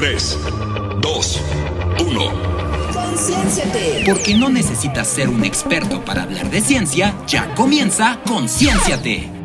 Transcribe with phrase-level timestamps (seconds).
[0.00, 0.38] 3,
[1.02, 1.40] 2,
[1.98, 2.32] 1.
[2.94, 4.02] Concienciate.
[4.06, 9.39] Porque no necesitas ser un experto para hablar de ciencia, ya comienza Concienciate.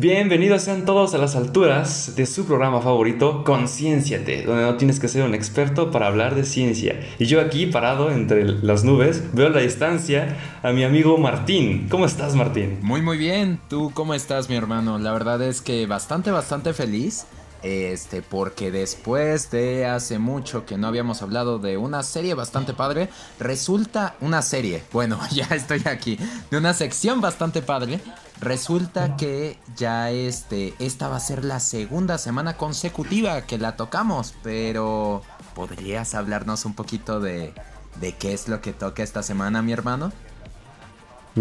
[0.00, 5.08] Bienvenidos sean todos a las alturas de su programa favorito, Concienciate, donde no tienes que
[5.08, 7.00] ser un experto para hablar de ciencia.
[7.18, 11.88] Y yo aquí, parado entre las nubes, veo a la distancia a mi amigo Martín.
[11.90, 12.78] ¿Cómo estás, Martín?
[12.80, 13.58] Muy, muy bien.
[13.68, 15.00] ¿Tú cómo estás, mi hermano?
[15.00, 17.26] La verdad es que bastante, bastante feliz.
[17.62, 23.10] Este, porque después de hace mucho que no habíamos hablado de una serie bastante padre,
[23.40, 26.18] resulta una serie, bueno, ya estoy aquí,
[26.50, 28.00] de una sección bastante padre,
[28.40, 34.34] resulta que ya este, esta va a ser la segunda semana consecutiva que la tocamos,
[34.44, 35.22] pero
[35.54, 37.52] ¿podrías hablarnos un poquito de,
[38.00, 40.12] de qué es lo que toca esta semana, mi hermano?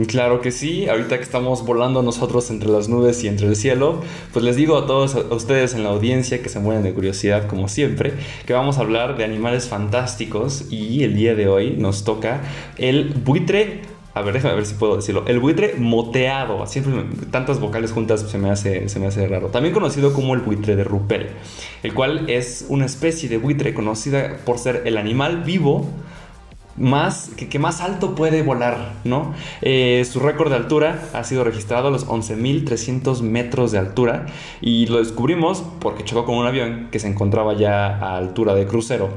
[0.08, 4.02] Claro que sí, ahorita que estamos volando nosotros entre las nubes y entre el cielo,
[4.32, 7.48] pues les digo a todos a ustedes en la audiencia que se mueren de curiosidad
[7.48, 8.14] como siempre,
[8.46, 12.42] que vamos a hablar de animales fantásticos y el día de hoy nos toca
[12.78, 13.82] el buitre
[14.18, 15.24] a ver, déjame ver si puedo decirlo.
[15.28, 16.66] El buitre moteado.
[16.66, 19.50] Siempre tantas vocales juntas se me, hace, se me hace raro.
[19.50, 21.28] También conocido como el buitre de Rupel.
[21.84, 25.88] El cual es una especie de buitre conocida por ser el animal vivo
[26.78, 29.34] más, que, más alto puede volar, ¿no?
[29.62, 34.28] Eh, su récord de altura ha sido registrado a los 11.300 metros de altura
[34.62, 38.68] y lo descubrimos porque chocó con un avión que se encontraba ya a altura de
[38.68, 39.10] crucero.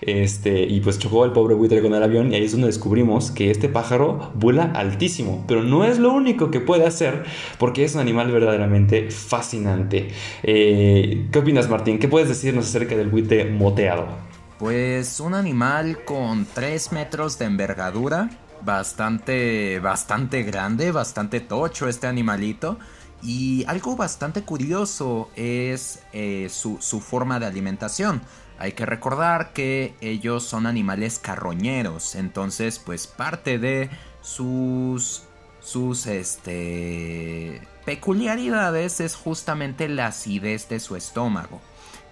[0.00, 3.30] Este, y pues chocó el pobre buitre con el avión y ahí es donde descubrimos
[3.30, 7.22] que este pájaro vuela altísimo, pero no es lo único que puede hacer
[7.58, 10.08] porque es un animal verdaderamente fascinante.
[10.42, 12.00] Eh, ¿Qué opinas Martín?
[12.00, 14.31] ¿Qué puedes decirnos acerca del buitre moteado?
[14.62, 18.30] Pues un animal con 3 metros de envergadura,
[18.64, 22.78] bastante, bastante grande, bastante tocho este animalito.
[23.24, 28.22] Y algo bastante curioso es eh, su, su, forma de alimentación.
[28.56, 35.24] Hay que recordar que ellos son animales carroñeros, entonces pues parte de sus,
[35.60, 41.60] sus este, peculiaridades es justamente la acidez de su estómago.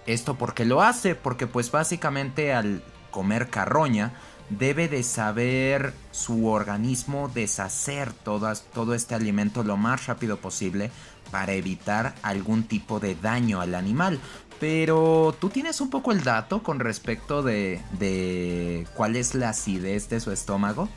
[0.05, 4.13] Esto porque lo hace, porque pues básicamente al comer carroña
[4.49, 10.91] debe de saber su organismo deshacer todo este alimento lo más rápido posible
[11.31, 14.19] para evitar algún tipo de daño al animal.
[14.59, 20.09] Pero tú tienes un poco el dato con respecto de, de cuál es la acidez
[20.09, 20.87] de su estómago.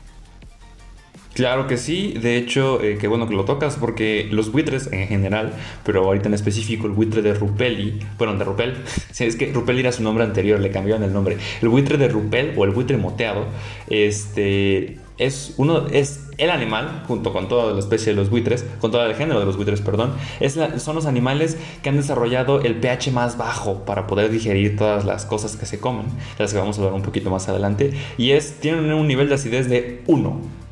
[1.35, 5.09] Claro que sí, de hecho, eh, qué bueno que lo tocas, porque los buitres en
[5.09, 5.51] general,
[5.83, 8.75] pero ahorita en específico el buitre de Rupeli, bueno, de Rupel,
[9.19, 11.35] es que Rupel era su nombre anterior, le cambiaron el nombre.
[11.61, 13.47] El buitre de Rupel o el buitre moteado,
[13.89, 18.91] este, es uno, es el animal, junto con toda la especie de los buitres, con
[18.91, 22.75] todo el género de los buitres, perdón, es son los animales que han desarrollado el
[22.75, 26.59] pH más bajo para poder digerir todas las cosas que se comen, de las que
[26.59, 30.01] vamos a hablar un poquito más adelante, y es, tienen un nivel de acidez de
[30.07, 30.64] 1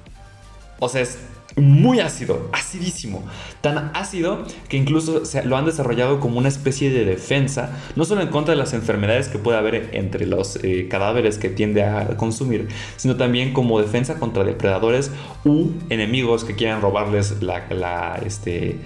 [0.84, 1.18] o sea, es
[1.56, 3.24] muy ácido, acidísimo.
[3.62, 8.30] Tan ácido que incluso lo han desarrollado como una especie de defensa, no solo en
[8.30, 12.70] contra de las enfermedades que puede haber entre los eh, cadáveres que tiende a consumir,
[12.98, 15.12] sino también como defensa contra depredadores
[15.46, 18.78] u enemigos que quieran robarles la, este,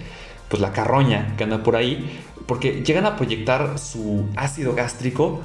[0.48, 5.40] pues la carroña que anda por ahí, porque llegan a proyectar su ácido gástrico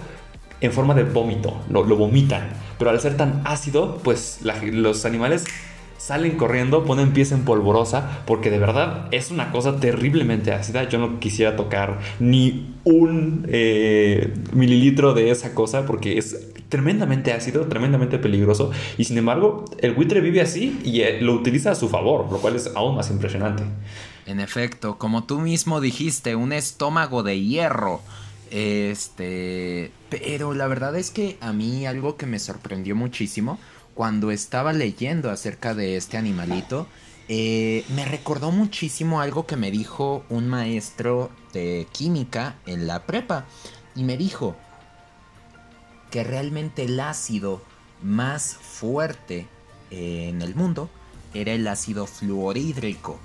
[0.62, 5.44] en forma de vómito, lo, lo vomitan, pero al ser tan ácido, pues los animales
[6.04, 10.84] salen corriendo, ponen pies en polvorosa, porque de verdad es una cosa terriblemente ácida.
[10.90, 17.68] Yo no quisiera tocar ni un eh, mililitro de esa cosa porque es tremendamente ácido,
[17.68, 18.72] tremendamente peligroso.
[18.98, 22.40] Y sin embargo, el buitre vive así y eh, lo utiliza a su favor, lo
[22.40, 23.64] cual es aún más impresionante.
[24.26, 28.02] En efecto, como tú mismo dijiste, un estómago de hierro.
[28.52, 33.58] Este, pero la verdad es que a mí algo que me sorprendió muchísimo
[33.94, 36.88] cuando estaba leyendo acerca de este animalito,
[37.28, 43.46] eh, me recordó muchísimo algo que me dijo un maestro de química en la prepa.
[43.96, 44.56] Y me dijo
[46.12, 47.62] que realmente el ácido
[48.02, 49.48] más fuerte
[49.92, 50.90] en el mundo
[51.34, 53.20] era el ácido fluorhídrico.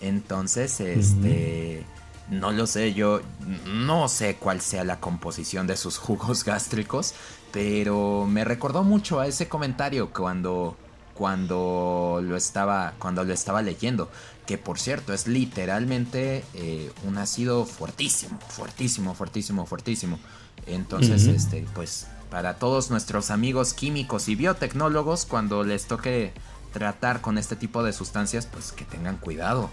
[0.00, 1.84] Entonces, este...
[2.30, 3.20] No lo sé, yo
[3.66, 7.14] no sé cuál sea la composición de sus jugos gástricos,
[7.54, 10.76] pero me recordó mucho a ese comentario cuando
[11.14, 14.10] cuando lo estaba cuando lo estaba leyendo
[14.44, 20.18] que por cierto es literalmente eh, un ácido fuertísimo fuertísimo fuertísimo fuertísimo.
[20.66, 26.32] Entonces este pues para todos nuestros amigos químicos y biotecnólogos cuando les toque
[26.72, 29.70] tratar con este tipo de sustancias pues que tengan cuidado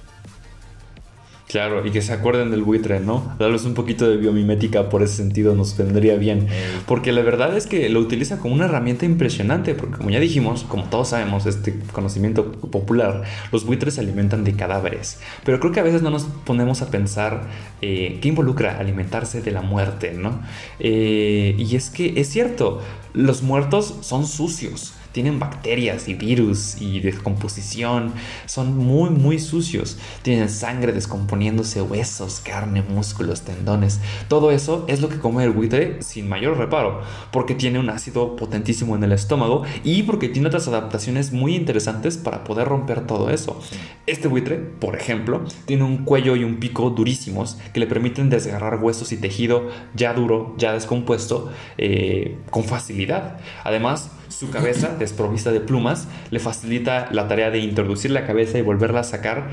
[1.51, 3.35] Claro, y que se acuerden del buitre, ¿no?
[3.37, 6.47] Darles un poquito de biomimética por ese sentido nos vendría bien.
[6.85, 10.63] Porque la verdad es que lo utiliza como una herramienta impresionante, porque como ya dijimos,
[10.63, 15.19] como todos sabemos, este conocimiento popular, los buitres se alimentan de cadáveres.
[15.43, 17.49] Pero creo que a veces no nos ponemos a pensar
[17.81, 20.39] eh, qué involucra alimentarse de la muerte, ¿no?
[20.79, 22.79] Eh, y es que es cierto,
[23.13, 28.13] los muertos son sucios tienen bacterias y virus y descomposición,
[28.45, 35.09] son muy muy sucios, tienen sangre descomponiéndose, huesos, carne, músculos, tendones, todo eso es lo
[35.09, 39.63] que come el buitre sin mayor reparo, porque tiene un ácido potentísimo en el estómago
[39.83, 43.59] y porque tiene otras adaptaciones muy interesantes para poder romper todo eso.
[44.07, 48.81] Este buitre, por ejemplo, tiene un cuello y un pico durísimos que le permiten desgarrar
[48.81, 53.39] huesos y tejido ya duro, ya descompuesto, eh, con facilidad.
[53.63, 58.61] Además, su cabeza, desprovista de plumas, le facilita la tarea de introducir la cabeza y
[58.61, 59.49] volverla a sacar,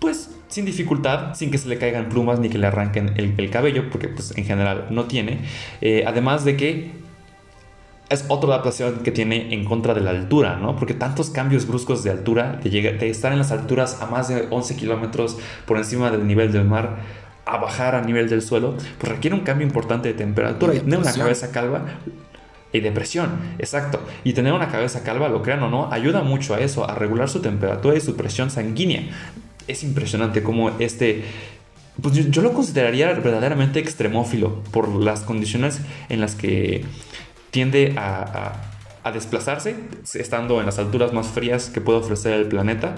[0.00, 3.88] pues sin dificultad, sin que se le caigan plumas ni que le arranquen el, cabello,
[3.90, 5.40] porque pues en general no tiene.
[5.80, 6.90] Eh, además de que
[8.10, 10.76] es otra adaptación que tiene en contra de la altura, ¿no?
[10.76, 14.46] Porque tantos cambios bruscos de altura, de, de estar en las alturas a más de
[14.50, 16.98] 11 kilómetros por encima del nivel del mar,
[17.46, 20.98] a bajar a nivel del suelo, pues requiere un cambio importante de temperatura y tener
[20.98, 21.86] una cabeza calva
[22.72, 24.00] y depresión, exacto.
[24.24, 27.28] Y tener una cabeza calva, lo crean o no, ayuda mucho a eso, a regular
[27.28, 29.02] su temperatura y su presión sanguínea.
[29.68, 31.24] Es impresionante cómo este...
[32.00, 36.86] Pues yo, lo consideraría verdaderamente extremófilo por las condiciones en las que
[37.50, 38.54] tiende a,
[39.04, 39.76] a, desplazarse,
[40.14, 42.94] estando en las alturas más frías que puede ofrecer el planeta,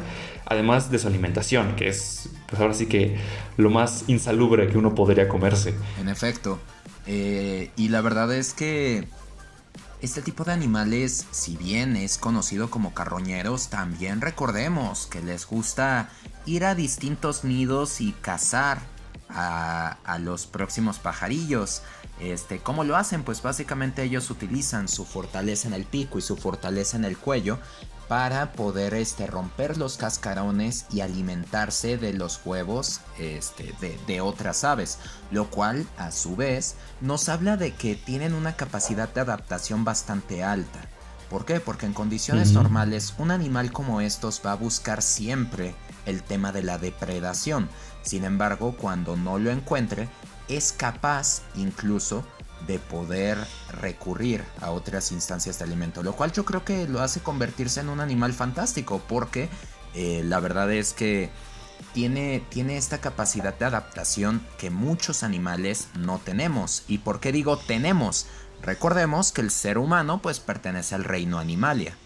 [0.47, 3.17] además de su alimentación, que es, pues ahora sí que
[3.56, 5.75] lo más insalubre que uno podría comerse.
[6.00, 6.61] En efecto.
[7.06, 9.09] Eh, y la verdad es que
[10.04, 16.10] este tipo de animales, si bien es conocido como carroñeros, también recordemos que les gusta
[16.44, 18.82] ir a distintos nidos y cazar
[19.30, 21.82] a, los próximos pajarillos.
[22.20, 23.24] Este, ¿Cómo lo hacen?
[23.24, 27.58] Pues básicamente ellos utilizan su fortaleza en el pico y su fortaleza en el cuello
[28.08, 33.74] para poder este, romper los cascarones y alimentarse de los huevos este,
[34.06, 34.98] de, otras aves,
[35.30, 40.44] lo cual a su vez nos habla de que tienen una capacidad de adaptación bastante
[40.44, 40.80] alta.
[41.30, 41.58] ¿Por qué?
[41.58, 45.74] Porque en condiciones normales un animal como estos va a buscar siempre
[46.06, 47.68] el tema de la depredación.
[48.02, 50.08] Sin embargo, cuando no lo encuentre,
[50.48, 52.24] es capaz incluso
[52.66, 53.38] de poder
[53.81, 57.88] recurrir a otras instancias de alimento, lo cual yo creo que lo hace convertirse en
[57.88, 59.49] un animal fantástico, porque
[59.94, 61.31] eh, la verdad es que
[61.93, 66.84] tiene, tiene esta capacidad de adaptación que muchos animales no tenemos.
[66.88, 68.26] ¿Y por qué digo tenemos?
[68.62, 71.96] Recordemos que el ser humano pues pertenece al reino animalia.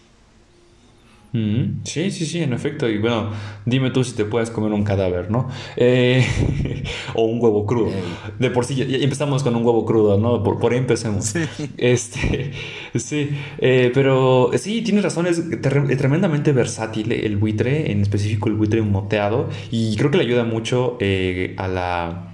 [1.31, 2.89] Sí, sí, sí, en efecto.
[2.89, 3.31] Y bueno,
[3.65, 5.47] dime tú si te puedes comer un cadáver, ¿no?
[5.77, 6.25] Eh,
[7.13, 7.91] o un huevo crudo.
[8.39, 10.41] De por sí, ya empezamos con un huevo crudo, ¿no?
[10.43, 11.25] Por, por ahí empecemos.
[11.25, 11.41] Sí.
[11.77, 12.51] Este,
[12.95, 13.29] sí,
[13.59, 19.49] eh, pero sí, tienes razón, es tremendamente versátil el buitre, en específico el buitre moteado.
[19.69, 22.28] Y creo que le ayuda mucho eh, a la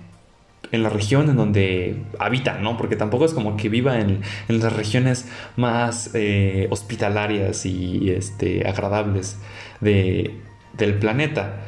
[0.76, 2.78] en la región en donde habita, ¿no?
[2.78, 9.38] Porque tampoco es como que viva en, las regiones más eh, hospitalarias y este, agradables
[9.82, 11.62] del planeta.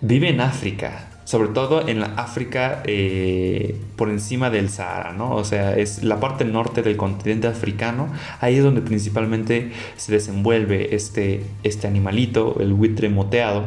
[0.00, 5.34] Vive en África, sobre todo en la África eh, por encima del Sahara, ¿no?
[5.34, 8.08] O sea, es la parte norte del continente africano,
[8.40, 13.64] ahí es donde principalmente se desenvuelve este, este animalito, el buitre moteado.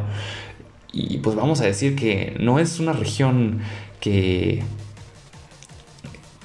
[0.93, 3.59] Y pues vamos a decir que no es una región
[3.99, 4.63] que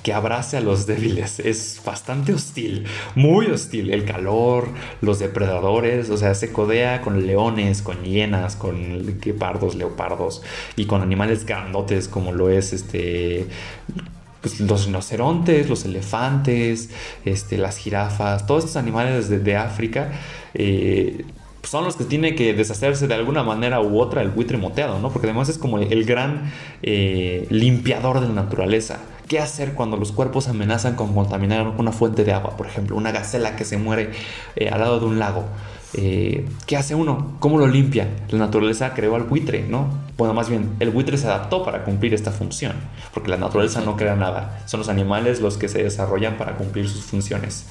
[0.02, 1.40] que abrace a los débiles.
[1.40, 3.90] Es bastante hostil, muy hostil.
[3.90, 4.68] El calor,
[5.00, 10.42] los depredadores, o sea, se codea con leones, con hienas, con guepardos, leopardos
[10.76, 13.46] y con animales grandotes como lo es este
[14.40, 16.90] pues, los rinocerontes, los elefantes,
[17.24, 20.12] este, las jirafas, todos estos animales de, África.
[20.54, 21.24] Eh,
[21.72, 25.10] son los que tiene que deshacerse de alguna manera u otra el buitre moteado, ¿no?
[25.10, 26.52] Porque además es como el gran
[26.82, 28.98] eh, limpiador de la naturaleza.
[29.26, 32.58] ¿Qué hacer cuando los cuerpos amenazan con contaminar una fuente de agua?
[32.58, 34.10] Por ejemplo, una gacela que se muere
[34.54, 35.46] eh, al lado de un lago.
[35.94, 37.36] Eh, ¿Qué hace uno?
[37.40, 38.06] ¿Cómo lo limpia?
[38.28, 39.86] La naturaleza creó al buitre, ¿no?
[40.18, 42.74] Bueno, más bien, el buitre se adaptó para cumplir esta función,
[43.14, 46.86] porque la naturaleza no crea nada, son los animales los que se desarrollan para cumplir
[46.86, 47.64] sus funciones.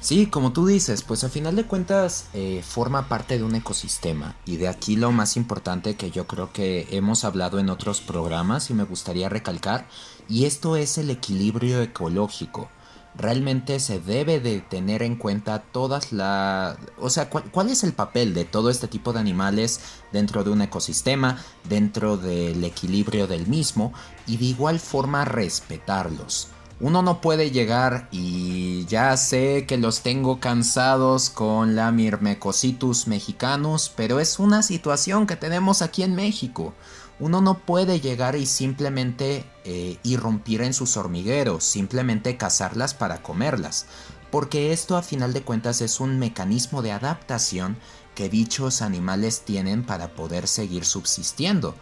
[0.00, 4.36] Sí, como tú dices, pues al final de cuentas eh, forma parte de un ecosistema
[4.46, 8.70] y de aquí lo más importante que yo creo que hemos hablado en otros programas
[8.70, 9.88] y me gustaría recalcar
[10.28, 12.70] y esto es el equilibrio ecológico.
[13.16, 16.78] realmente se debe de tener en cuenta todas las...
[17.00, 19.80] O sea, ¿cuál, es el papel de todo este tipo de animales
[20.12, 21.38] dentro de un ecosistema,
[21.68, 23.92] dentro del equilibrio del mismo
[24.28, 26.48] y de igual forma respetarlos?
[26.80, 33.92] Uno no puede llegar y ya sé que los tengo cansados con la Myrmecositus mexicanus,
[33.96, 36.74] pero es una situación que tenemos aquí en México.
[37.18, 43.86] Uno no puede llegar y simplemente eh, irrumpir en sus hormigueros, simplemente cazarlas para comerlas,
[44.30, 47.76] porque esto a final de cuentas es un mecanismo de adaptación
[48.14, 51.74] que dichos animales tienen para poder seguir subsistiendo.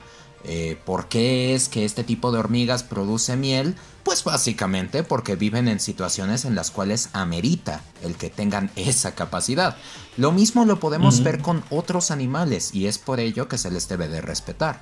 [0.44, 3.74] Eh, ¿Por qué es que este tipo de hormigas produce miel?
[4.04, 9.76] Pues básicamente porque viven en situaciones en las cuales amerita el que tengan esa capacidad.
[10.16, 13.88] Lo mismo lo podemos ver con otros animales y es por ello que se les
[13.88, 14.80] debe de respetar.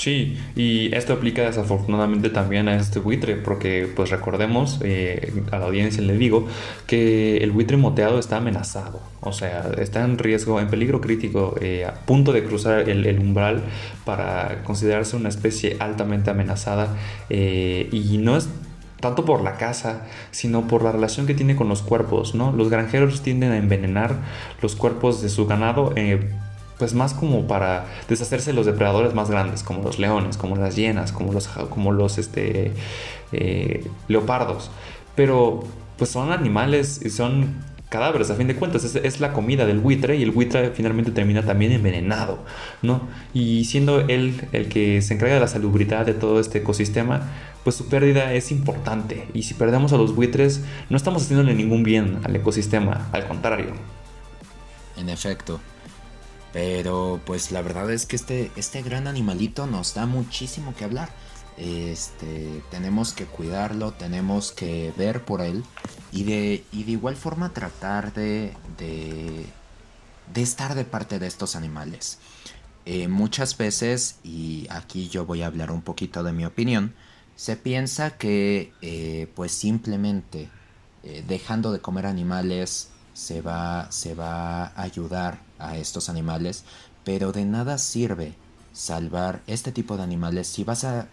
[0.00, 5.66] Sí, y esto aplica desafortunadamente también a este buitre, porque pues recordemos, eh, a la
[5.66, 6.46] audiencia le digo,
[6.86, 11.84] que el buitre moteado está amenazado, o sea, está en riesgo, en peligro crítico, eh,
[11.84, 13.60] a punto de cruzar el, umbral
[14.06, 16.96] para considerarse una especie altamente amenazada,
[17.28, 18.48] eh, y no es
[19.00, 22.52] tanto por la caza, sino por la relación que tiene con los cuerpos, ¿no?
[22.52, 24.16] Los granjeros tienden a envenenar
[24.62, 25.92] los cuerpos de su ganado
[26.80, 30.76] pues más como para deshacerse de los depredadores más grandes, como los leones, como las
[30.76, 32.72] hienas, como los, como los este,
[33.32, 34.70] eh, leopardos.
[35.14, 35.62] Pero
[35.98, 40.16] pues son animales y son cadáveres a fin de cuentas, es, la comida del buitre
[40.16, 42.38] y el buitre finalmente termina también envenenado,
[42.80, 43.02] ¿no?
[43.34, 47.28] Y siendo él el que se encarga de la salubridad de todo este ecosistema,
[47.62, 51.82] pues su pérdida es importante y si perdemos a los buitres no estamos haciéndole ningún
[51.82, 53.72] bien al ecosistema, al contrario.
[54.96, 55.60] En efecto,
[56.52, 61.10] pero pues la verdad es que este, este gran animalito nos da muchísimo que hablar.
[61.56, 65.62] Este, tenemos que cuidarlo, tenemos que ver por él
[66.10, 69.44] y de, y de igual forma tratar de, de,
[70.32, 72.18] de estar de parte de estos animales.
[72.86, 76.94] Eh, muchas veces, y aquí yo voy a hablar un poquito de mi opinión,
[77.36, 80.48] se piensa que eh, pues simplemente
[81.02, 86.64] eh, dejando de comer animales se va, se va a ayudar a estos animales,
[87.04, 88.34] pero de nada sirve
[88.72, 91.08] salvar este tipo de animales si vas a,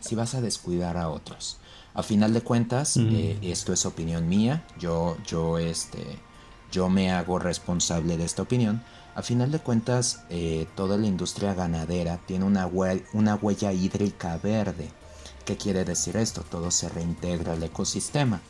[0.00, 1.58] si vas a descuidar a otros.
[1.94, 6.18] A final de cuentas, eh, esto es opinión mía, yo, yo, este,
[6.70, 8.82] yo me hago responsable de esta opinión.
[9.14, 12.68] A final de cuentas, eh, toda la industria ganadera tiene una,
[13.14, 14.90] una huella hídrica verde.
[15.46, 16.42] ¿Qué quiere decir esto?
[16.42, 18.42] Todo se reintegra al ecosistema.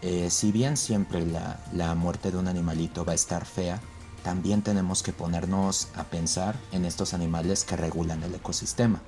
[0.00, 3.80] Eh, si bien siempre la, la muerte de un animalito va a estar fea,
[4.22, 9.00] también tenemos que ponernos a pensar en estos animales que regulan el ecosistema.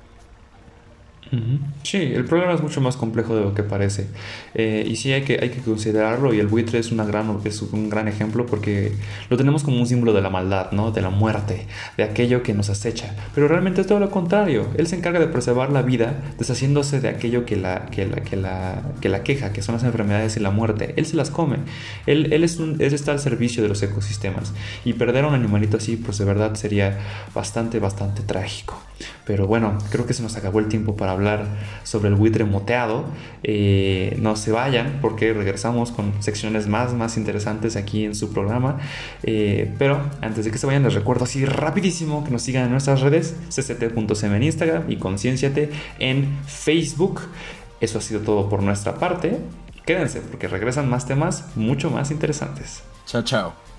[1.83, 4.07] Sí, el problema es mucho más complejo de lo que parece.
[4.55, 7.63] Eh, y sí hay que, hay que considerarlo y el buitre es, una gran, es
[7.63, 8.93] un gran ejemplo porque
[9.31, 10.93] lo tenemos como un símbolo de la maldad, ¿no?
[10.93, 11.67] de la muerte,
[11.97, 13.15] de aquello que nos acecha.
[13.35, 14.67] Pero realmente es todo lo contrario.
[14.77, 18.37] Él se encarga de preservar la vida deshaciéndose de aquello que la, que la, que
[18.37, 20.95] la, que la queja, que son las enfermedades y la muerte.
[20.97, 21.59] Él se las come.
[22.07, 24.53] Él, él, es un, él está al servicio de los ecosistemas.
[24.85, 26.99] Y perder a un animalito así, pues de verdad sería
[27.35, 28.81] bastante, bastante trágico.
[29.27, 31.47] Pero bueno, creo que se nos acabó el tiempo para hablar
[31.83, 33.07] sobre el buitre moteado.
[33.43, 38.79] Eh, no se vayan porque regresamos con secciones más, más interesantes aquí en su programa.
[39.23, 42.71] Eh, pero antes de que se vayan, les recuerdo así rapidísimo que nos sigan en
[42.73, 47.23] nuestras redes, cct.cm en Instagram y concienciate en Facebook.
[47.81, 49.39] Eso ha sido todo por nuestra parte.
[49.87, 52.83] Quédense porque regresan más temas mucho más interesantes.
[53.07, 53.74] Chao, chao.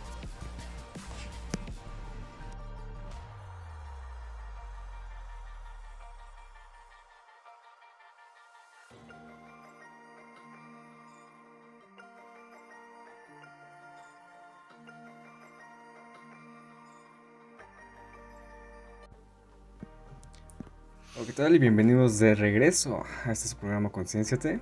[21.35, 21.53] Tal?
[21.53, 24.61] Y bienvenidos de regreso a este programa Concienciate.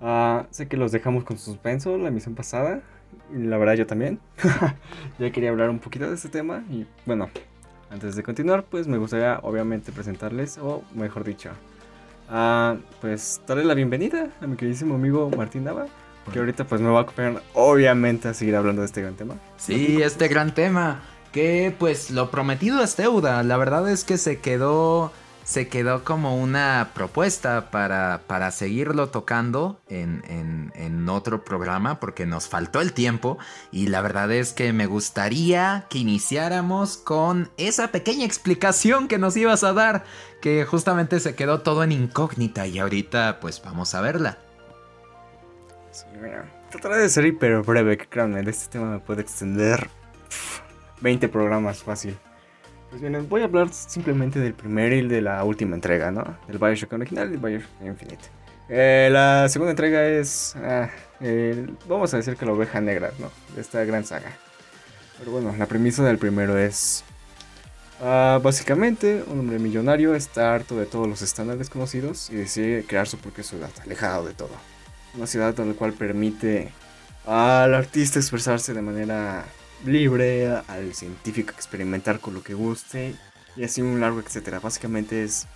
[0.00, 2.80] Uh, sé que los dejamos con suspenso la emisión pasada,
[3.32, 4.18] y la verdad yo también.
[5.20, 7.30] ya quería hablar un poquito de este tema y bueno,
[7.88, 11.50] antes de continuar, pues me gustaría obviamente presentarles, o mejor dicho,
[12.30, 15.86] uh, pues darle la bienvenida a mi queridísimo amigo Martín Nava.
[16.32, 19.36] Que ahorita pues me va a acompañar obviamente a seguir hablando de este gran tema.
[19.56, 21.00] Sí, este gran tema.
[21.30, 23.44] Que pues lo prometido es deuda.
[23.44, 25.12] La verdad es que se quedó
[25.46, 30.22] se quedó como una propuesta para, para seguirlo tocando en,
[30.74, 33.38] en, otro programa porque nos faltó el tiempo
[33.70, 39.36] y la verdad es que me gustaría que iniciáramos con esa pequeña explicación que nos
[39.36, 40.02] ibas a dar
[40.42, 44.38] que justamente se quedó todo en incógnita y ahorita pues vamos a verla.
[46.70, 49.88] Trataré de ser hiper breve, que créanme, de este tema me puede extender
[50.28, 50.62] pf,
[51.02, 52.18] 20 programas fácil.
[52.98, 56.24] Pues voy a hablar simplemente del primer y de la última entrega, ¿no?
[56.48, 58.24] Del Bioshock original y del Bioshock Infinite.
[58.68, 60.88] Eh, la segunda entrega es, ah,
[61.86, 63.30] vamos a decir que la oveja negra, ¿no?
[63.54, 64.32] De esta gran saga.
[65.18, 67.04] Pero bueno, la premisa del primero es...
[68.02, 73.06] ah, básicamente, un hombre millonario está harto de todos los estándares conocidos y decide crear
[73.06, 74.52] su propia ciudad, alejado de todo.
[75.14, 76.70] Una ciudad en la cual permite
[77.26, 79.44] al artista expresarse de manera
[79.84, 83.14] libre, al científico experimentar con lo que guste
[83.56, 84.60] y así un largo etcétera.
[84.60, 85.46] Básicamente es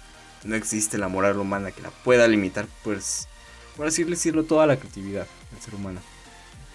[0.44, 3.28] no existe la moral humana que la pueda limitar, pues
[3.76, 6.00] por así decirlo, toda la creatividad del ser humano.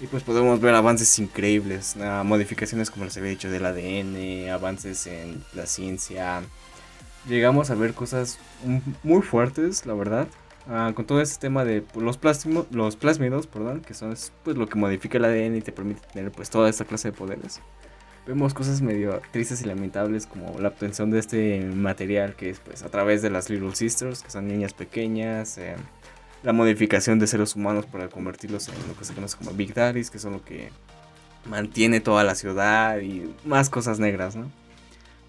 [0.01, 5.43] Y pues podemos ver avances increíbles, modificaciones como les había dicho del ADN, avances en
[5.53, 6.43] la ciencia.
[7.27, 8.37] Llegamos a ver cosas
[9.03, 10.27] muy fuertes, la verdad.
[10.67, 14.57] Ah, con todo este tema de los, plásmimo- los plásmidos, perdón, que son es, pues,
[14.57, 17.61] lo que modifica el ADN y te permite tener pues toda esta clase de poderes.
[18.25, 22.81] Vemos cosas medio tristes y lamentables como la obtención de este material que es pues
[22.81, 25.75] a través de las Little Sisters, que son niñas pequeñas, eh,
[26.41, 30.09] la modificación de seres humanos para convertirlos en lo que se conoce como Big Daddies,
[30.09, 30.69] que son lo que
[31.47, 34.49] mantiene toda la ciudad y más cosas negras, ¿no?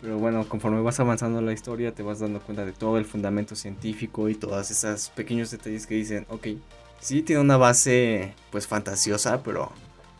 [0.00, 3.56] Pero bueno, conforme vas avanzando la historia te vas dando cuenta de todo el fundamento
[3.56, 6.48] científico y todos esos pequeños detalles que dicen, ok,
[7.00, 9.72] sí tiene una base pues fantasiosa, pero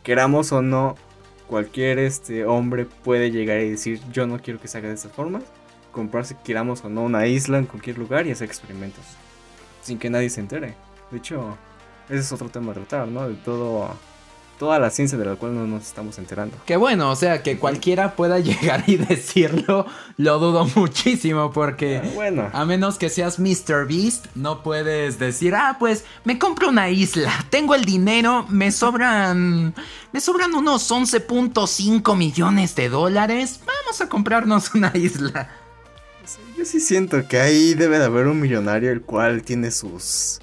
[0.03, 0.95] queramos o no,
[1.47, 5.09] cualquier este hombre puede llegar y decir, yo no quiero que se haga de esta
[5.09, 5.41] forma,
[5.91, 9.03] comprarse, queramos o no, una isla en cualquier lugar y hacer experimentos,
[9.81, 10.75] sin que nadie se entere.
[11.11, 11.57] De hecho,
[12.09, 13.27] ese es otro tema a tratar, ¿no?
[13.27, 13.89] De todo,
[14.57, 16.57] toda la ciencia de la cual no nos estamos enterando.
[16.65, 19.85] Que bueno, o sea, que cualquiera pueda llegar y decirlo,
[20.17, 22.01] lo dudo muchísimo porque...
[22.03, 22.49] Ah, bueno.
[22.53, 23.87] A menos que seas Mr.
[23.87, 29.73] Beast, no puedes decir, ah, pues me compro una isla, tengo el dinero, me sobran.
[30.13, 33.59] Me sobran unos 11.5 millones de dólares.
[33.65, 35.49] Vamos a comprarnos una isla.
[36.57, 40.39] Yo sí siento que ahí debe de haber un millonario el cual tiene sus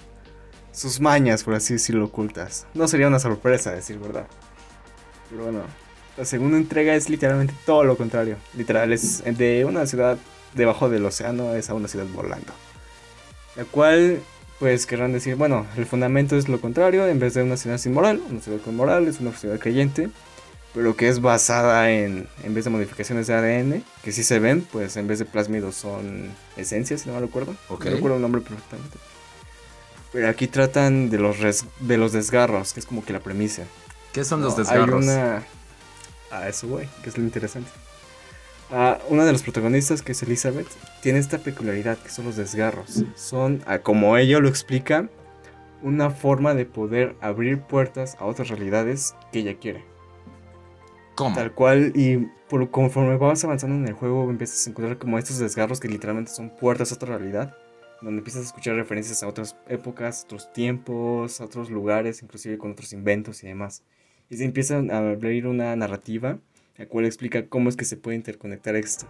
[0.75, 2.67] sus mañas, por así decirlo, ocultas.
[2.75, 4.26] No sería una sorpresa, decir verdad.
[5.30, 5.63] Pero bueno,
[6.17, 8.37] la segunda entrega es literalmente todo lo contrario.
[8.56, 10.19] Literal, es de una ciudad
[10.54, 12.52] debajo del océano es a una ciudad volando.
[13.56, 14.21] La cual,
[14.58, 17.93] pues querrán decir, bueno, el fundamento es lo contrario, en vez de una ciudad sin
[17.93, 20.10] moral, una ciudad con moral, es una ciudad creyente
[20.75, 24.63] pero que es basada en, en vez de modificaciones de ADN, que sí se ven,
[24.63, 27.54] pues en vez de plásmidos son esencias, si no me recuerdo.
[27.69, 27.84] Ok.
[27.84, 28.99] No recuerdo el nombre perfectamente.
[30.14, 33.64] Pero aquí tratan de los, res- de los desgarros, que es como que la premisa.
[34.12, 35.02] ¿Qué son los desgarros?
[35.02, 35.42] Hay una...
[36.30, 37.70] A eso, güey, que es lo interesante.
[38.70, 40.68] Ah, una de los protagonistas, que es Elizabeth,
[41.02, 43.04] tiene esta peculiaridad, que son los desgarros.
[43.16, 45.08] Son, ah, como ella lo explica,
[45.82, 49.84] una forma de poder abrir puertas a otras realidades que ella quiere.
[51.16, 51.34] ¿Cómo?
[51.34, 55.38] Tal cual, y por, conforme vas avanzando en el juego, empiezas a encontrar como estos
[55.38, 57.56] desgarros que literalmente son puertas a otra realidad.
[58.04, 62.73] Donde empiezas a escuchar referencias a otras épocas, otros tiempos, a otros lugares, inclusive con
[62.73, 63.82] otros inventos y demás.
[64.28, 66.38] Y se empieza a abrir una narrativa,
[66.76, 69.06] la cual explica cómo es que se puede interconectar esto.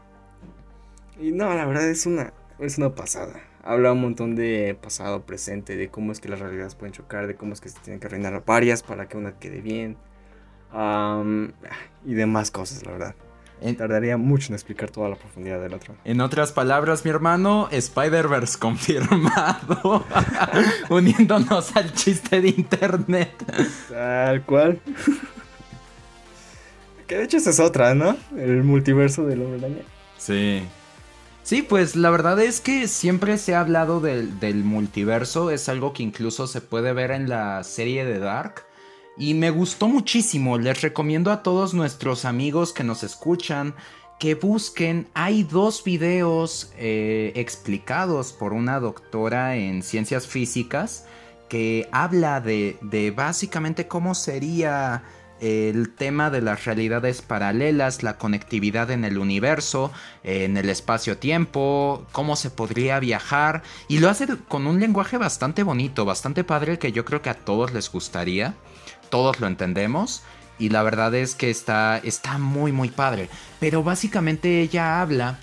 [1.20, 3.42] Y no, la verdad es una, es una pasada.
[3.64, 7.34] Habla un montón de pasado, presente, de cómo es que las realidades pueden chocar, de
[7.34, 9.96] cómo es que se tienen que reinar varias para que una quede bien.
[10.70, 11.52] Am,
[12.04, 13.16] y demás cosas, la verdad.
[13.72, 15.94] Tardaría mucho en explicar toda la profundidad del otro.
[16.04, 20.04] en otras palabras, mi hermano, Spider-Verse confirmado.
[20.90, 23.32] Uniéndonos al chiste de internet.
[23.88, 24.80] Tal cual.
[27.06, 28.16] que de hecho esa es otra, ¿no?
[28.36, 29.82] El multiverso del hombre araña.
[30.18, 30.62] Sí.
[31.42, 35.92] Sí, pues la verdad es que siempre se ha hablado del, del multiverso, es algo
[35.92, 38.64] que incluso se puede ver en la serie de Dark.
[39.16, 43.74] Y me gustó muchísimo, les recomiendo a todos nuestros amigos que nos escuchan
[44.18, 51.06] que busquen, hay dos videos eh, explicados por una doctora en ciencias físicas
[51.48, 55.02] que habla de, de básicamente cómo sería
[55.40, 62.36] el tema de las realidades paralelas, la conectividad en el universo, en el espacio-tiempo, cómo
[62.36, 63.62] se podría viajar.
[63.88, 67.34] Y lo hace con un lenguaje bastante bonito, bastante padre que yo creo que a
[67.34, 68.54] todos les gustaría.
[69.10, 70.22] Todos lo entendemos.
[70.58, 73.28] Y la verdad es que está, está muy, muy padre.
[73.58, 75.38] Pero básicamente ella habla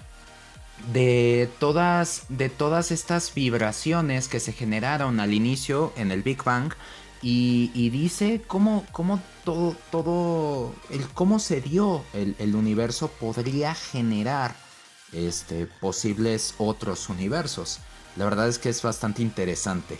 [0.93, 6.73] de todas, de todas estas vibraciones que se generaron al inicio en el Big Bang
[7.21, 14.55] y, dice cómo, cómo todo, todo, el cómo se dio el, el universo podría generar
[15.11, 17.79] este, posibles otros universos.
[18.15, 19.99] La verdad es que es bastante interesante.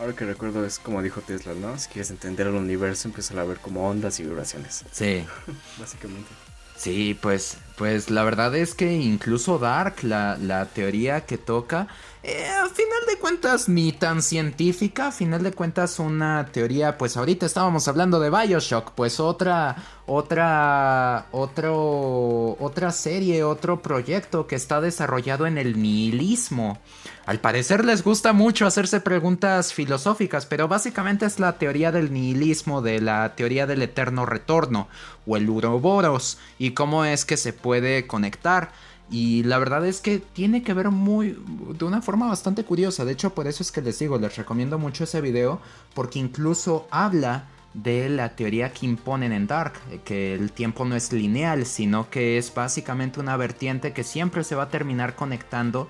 [0.00, 1.78] Ahora que recuerdo es como dijo Tesla, ¿no?
[1.78, 4.82] Si quieres entender el universo, empieza a ver como ondas y vibraciones.
[4.90, 5.26] Sí.
[5.78, 6.30] Básicamente.
[6.74, 11.88] Sí, pues, pues la verdad es que incluso Dark, la, la teoría que toca,
[12.22, 17.16] eh, a final de cuentas ni tan científica, a final de cuentas una teoría, pues
[17.16, 24.82] ahorita estábamos hablando de Bioshock, pues otra, otra, otro, otra serie, otro proyecto que está
[24.82, 26.78] desarrollado en el nihilismo.
[27.24, 32.82] Al parecer les gusta mucho hacerse preguntas filosóficas, pero básicamente es la teoría del nihilismo,
[32.82, 34.88] de la teoría del eterno retorno,
[35.26, 37.69] o el uroboros, y cómo es que se puede
[38.06, 38.72] conectar.
[39.10, 41.36] Y la verdad es que tiene que ver muy
[41.76, 43.04] de una forma bastante curiosa.
[43.04, 45.60] De hecho, por eso es que les digo, les recomiendo mucho ese video
[45.94, 51.12] porque incluso habla de la teoría que imponen en Dark, que el tiempo no es
[51.12, 55.88] lineal, sino que es básicamente una vertiente que siempre se va a terminar conectando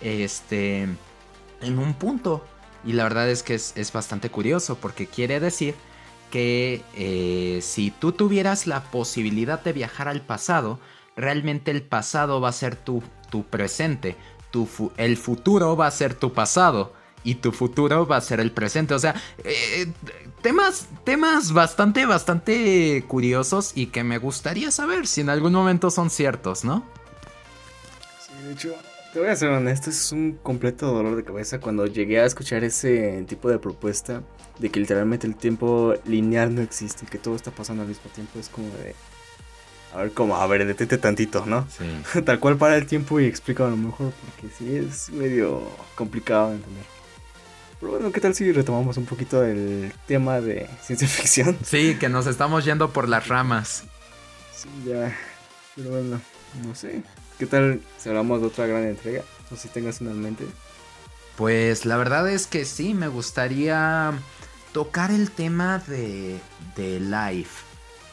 [0.00, 0.88] este,
[1.60, 2.44] en un punto.
[2.84, 5.74] Y la verdad es que es, bastante curioso porque quiere decir
[6.30, 10.78] que eh, si tú tuvieras la posibilidad de viajar al pasado,
[11.18, 14.16] realmente el pasado va a ser tu, tu presente,
[14.50, 18.52] tu el futuro va a ser tu pasado y tu futuro va a ser el
[18.52, 18.94] presente.
[18.94, 19.86] O sea, eh,
[20.40, 26.08] temas, temas bastante, bastante curiosos y que me gustaría saber si en algún momento son
[26.08, 26.84] ciertos, ¿no?
[28.20, 28.74] Sí, de hecho,
[29.12, 32.62] te voy a ser honesto, es un completo dolor de cabeza cuando llegué a escuchar
[32.64, 34.22] ese tipo de propuesta
[34.58, 38.10] de que literalmente el tiempo lineal no existe y que todo está pasando al mismo
[38.10, 38.38] tiempo.
[38.38, 38.94] Es como de...
[39.94, 41.66] A ver, como, a ver, detente tantito, ¿no?
[41.70, 42.20] Sí.
[42.24, 45.62] Tal cual para el tiempo y explica a lo mejor, porque sí es medio
[45.94, 46.84] complicado de entender.
[47.80, 51.56] Pero bueno, ¿qué tal si retomamos un poquito el tema de ciencia ficción?
[51.64, 53.84] Sí, que nos estamos yendo por las ramas.
[54.54, 55.16] Sí, ya.
[55.76, 56.20] Pero bueno,
[56.66, 57.02] no sé.
[57.38, 59.22] ¿Qué tal si hablamos de otra gran entrega?
[59.50, 60.44] No sé si tengas una en mente.
[61.36, 64.12] Pues la verdad es que sí, me gustaría
[64.72, 66.40] tocar el tema de,
[66.74, 67.67] de Life.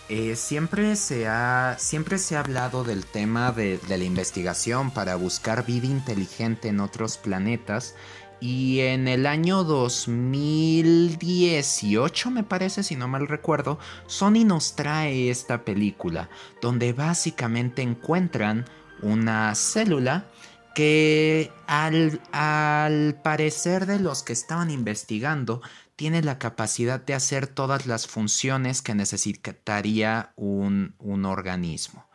[0.08, 5.66] Eh, siempre, se ha, siempre se ha hablado del tema de, la investigación para buscar
[5.66, 7.96] vida inteligente en otros planetas.
[8.40, 15.64] Y en el año 2018, me parece, si no mal recuerdo, Sony nos trae esta
[15.64, 16.30] película,
[16.62, 18.66] donde básicamente encuentran
[19.02, 20.28] una célula
[20.76, 25.64] que al, al, parecer de los que estaban investigando
[25.96, 32.08] tiene la capacidad de hacer todas las funciones que necesitaría un, un organismo.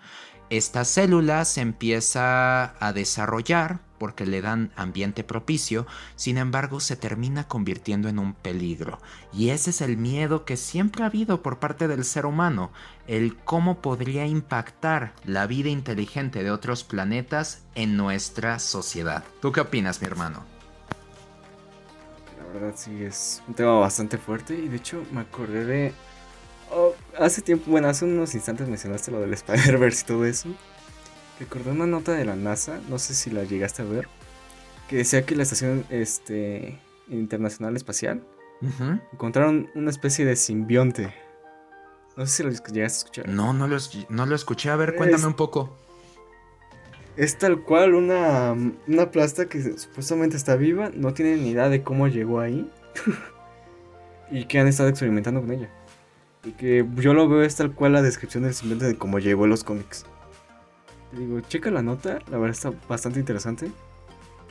[0.51, 7.47] Esta célula se empieza a desarrollar porque le dan ambiente propicio, sin embargo se termina
[7.47, 8.99] convirtiendo en un peligro.
[9.33, 12.73] Y ese es el miedo que siempre ha habido por parte del ser humano,
[13.07, 19.23] el cómo podría impactar la vida inteligente de otros planetas en nuestra sociedad.
[19.43, 20.60] ¿Tú qué opinas, mi hermano?
[22.53, 25.93] Verdad sí es un tema bastante fuerte y de hecho me acordé de...
[26.73, 30.49] Oh, hace tiempo, bueno, hace unos instantes mencionaste lo del Spider-Verse y todo eso.
[31.39, 34.09] Recordé una nota de la NASA, no sé si la llegaste a ver,
[34.89, 38.23] que decía que la Estación este, Internacional Espacial
[39.13, 41.15] encontraron una especie de simbionte.
[42.17, 43.29] No sé si lo llegaste a escuchar.
[43.29, 43.79] No, no lo,
[44.11, 44.69] no lo escuché.
[44.69, 45.79] A ver, cuéntame un poco.
[47.16, 48.55] Es tal cual una,
[48.87, 52.70] una plasta que supuestamente está viva, no tienen ni idea de cómo llegó ahí
[54.31, 55.70] y que han estado experimentando con ella.
[56.44, 59.44] Y que yo lo veo es tal cual la descripción del simbionte de cómo llegó
[59.44, 60.07] en los cómics.
[61.12, 63.70] Digo, checa la nota, la verdad está bastante interesante.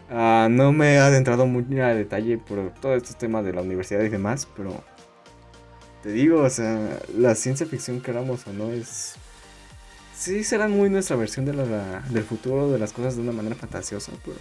[0.10, 4.02] Ah, no me he adentrado muy a detalle por todos estos temas de la universidad
[4.02, 4.84] y demás, pero
[6.04, 9.16] te digo, o sea, la ciencia ficción, queramos o no, es.
[10.20, 13.56] Sí, será muy nuestra versión de la, del futuro, de las cosas de una manera
[13.56, 14.38] fantasiosa, pero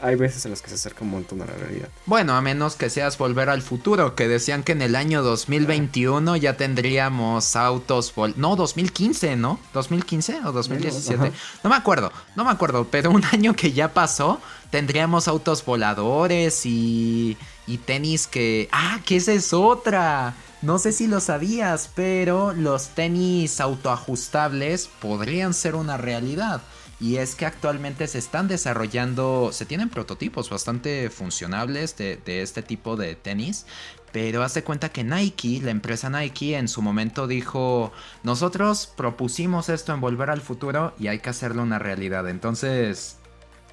[0.00, 1.88] hay veces en las que se acerca un montón a la realidad.
[2.06, 6.36] Bueno, a menos que seas volver al futuro, que decían que en el año 2021
[6.36, 9.60] ya tendríamos autos vol No, 2015, ¿no?
[9.74, 11.30] ¿2015 o 2017?
[11.62, 16.64] No me acuerdo, no me acuerdo, pero un año que ya pasó, tendríamos autos voladores
[16.64, 18.68] y, y tenis que...
[18.72, 20.34] Ah, que esa es otra.
[20.62, 26.60] No sé si lo sabías, pero los tenis autoajustables podrían ser una realidad.
[27.00, 32.94] Y es que actualmente se están desarrollando, se tienen prototipos bastante funcionables de, este tipo
[32.94, 33.66] de tenis.
[34.12, 37.90] Pero hace cuenta que Nike, la empresa Nike, en su momento dijo,
[38.22, 42.28] nosotros propusimos esto en Volver al Futuro y hay que hacerlo una realidad.
[42.28, 43.16] Entonces,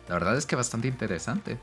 [0.07, 1.59] la verdad es que bastante interesante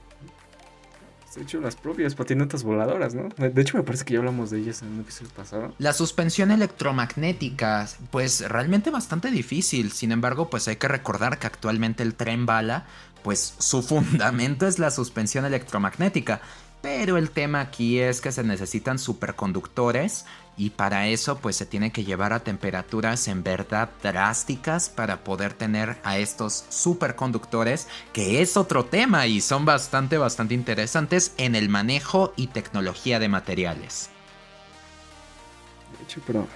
[1.37, 3.29] de hecho, las propias patinetas voladoras, ¿no?
[3.37, 5.75] De hecho, me parece que ya hablamos de ellas en un episodio pasado.
[5.79, 9.93] La suspensión electromagnética, pues realmente bastante difícil.
[9.93, 12.87] Sin embargo, pues hay que recordar que actualmente el tren bala,
[13.23, 16.41] pues su fundamento es la suspensión electromagnética.
[16.81, 20.25] Pero el tema aquí es que se necesitan superconductores
[20.57, 25.53] y para eso pues se tiene que llevar a temperaturas en verdad drásticas para poder
[25.55, 31.69] tener a estos superconductores que es otro tema y son bastante bastante interesantes en el
[31.69, 34.11] manejo y tecnología de materiales.
[35.89, 36.55] De hecho, pero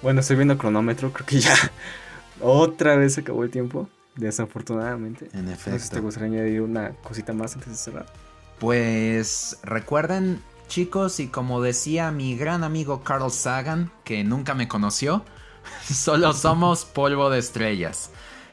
[0.00, 1.54] bueno, estoy viendo cronómetro, creo que ya
[2.38, 5.32] otra vez se acabó el tiempo, desafortunadamente.
[5.32, 6.00] En No sé si te efecto.
[6.00, 8.12] gustaría añadir una cosita más antes de cerrar.
[8.58, 15.22] Pues recuerden chicos y como decía mi gran amigo Carl Sagan, que nunca me conoció,
[15.92, 18.08] solo somos polvo de estrellas.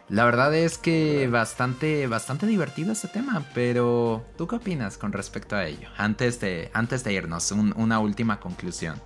[0.09, 5.55] La verdad es que bastante, bastante divertido este tema, pero ¿tú qué opinas con respecto
[5.55, 5.87] a ello?
[5.95, 9.01] Antes de, antes de irnos, un- una última conclusión.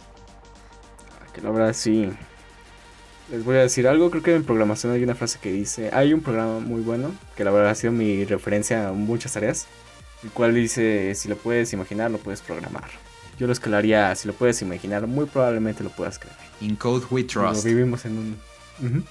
[1.35, 2.09] Que la verdad sí.
[3.29, 6.13] Les voy a decir algo, creo que en programación hay una frase que dice, hay
[6.13, 9.67] un programa muy bueno, que la verdad ha sido mi referencia a muchas tareas,
[10.23, 12.89] el cual dice, si lo puedes imaginar, lo puedes programar.
[13.37, 16.37] Yo lo escalaría, si lo puedes imaginar, muy probablemente lo puedas crear.
[16.61, 17.65] In Code We Digo, Trust.
[17.65, 18.37] vivimos en un...
[18.79, 19.03] Ujú.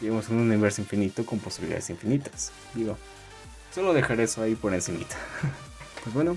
[0.00, 2.52] Vivimos en un universo infinito con posibilidades infinitas.
[2.74, 2.96] Digo,
[3.72, 5.16] solo dejar eso ahí por encimita.
[6.02, 6.36] pues bueno,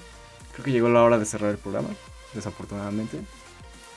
[0.53, 1.89] creo que llegó la hora de cerrar el programa,
[2.33, 3.19] desafortunadamente.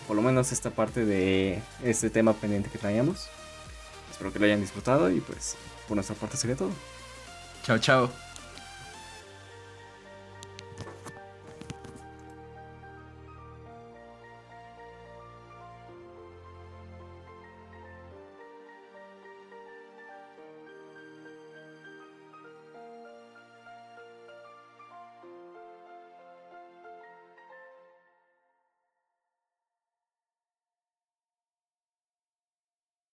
[0.07, 3.29] Por lo menos esta parte de este tema pendiente que traíamos.
[4.11, 6.71] Espero que lo hayan disfrutado y pues por nuestra parte sería todo.
[7.65, 8.30] Chao, chao.